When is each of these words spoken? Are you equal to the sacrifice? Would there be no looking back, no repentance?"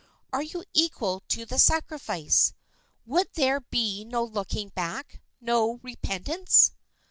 Are 0.33 0.41
you 0.41 0.63
equal 0.73 1.21
to 1.27 1.45
the 1.45 1.59
sacrifice? 1.59 2.53
Would 3.05 3.27
there 3.35 3.59
be 3.59 4.03
no 4.03 4.23
looking 4.23 4.69
back, 4.69 5.21
no 5.39 5.73
repentance?" 5.83 6.71